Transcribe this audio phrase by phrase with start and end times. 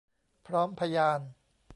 [0.47, 1.19] พร้อมพยาน